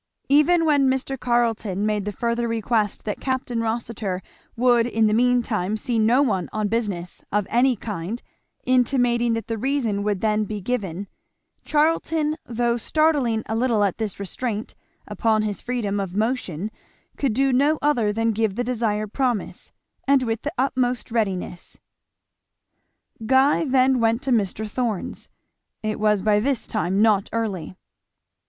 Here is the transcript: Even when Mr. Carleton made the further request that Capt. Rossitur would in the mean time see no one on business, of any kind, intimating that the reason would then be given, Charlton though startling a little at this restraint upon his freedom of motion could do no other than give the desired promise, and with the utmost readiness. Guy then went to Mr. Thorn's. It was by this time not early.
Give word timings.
Even 0.29 0.65
when 0.65 0.87
Mr. 0.89 1.15
Carleton 1.15 1.85
made 1.85 2.05
the 2.05 2.11
further 2.11 2.47
request 2.47 3.05
that 3.05 3.19
Capt. 3.21 3.51
Rossitur 3.51 4.23
would 4.55 4.87
in 4.87 5.05
the 5.05 5.13
mean 5.13 5.43
time 5.43 5.77
see 5.77 5.99
no 5.99 6.23
one 6.23 6.49
on 6.51 6.67
business, 6.69 7.23
of 7.31 7.45
any 7.51 7.75
kind, 7.75 8.19
intimating 8.63 9.33
that 9.33 9.45
the 9.45 9.59
reason 9.59 10.01
would 10.01 10.21
then 10.21 10.45
be 10.45 10.59
given, 10.59 11.07
Charlton 11.63 12.35
though 12.47 12.77
startling 12.77 13.43
a 13.45 13.55
little 13.55 13.83
at 13.83 13.99
this 13.99 14.19
restraint 14.19 14.73
upon 15.07 15.43
his 15.43 15.61
freedom 15.61 15.99
of 15.99 16.15
motion 16.15 16.71
could 17.15 17.35
do 17.35 17.53
no 17.53 17.77
other 17.83 18.11
than 18.11 18.31
give 18.31 18.55
the 18.55 18.63
desired 18.63 19.13
promise, 19.13 19.71
and 20.07 20.23
with 20.23 20.41
the 20.41 20.53
utmost 20.57 21.11
readiness. 21.11 21.77
Guy 23.27 23.65
then 23.65 23.99
went 23.99 24.23
to 24.23 24.31
Mr. 24.31 24.67
Thorn's. 24.67 25.29
It 25.83 25.99
was 25.99 26.23
by 26.23 26.39
this 26.39 26.65
time 26.65 27.03
not 27.03 27.29
early. 27.31 27.75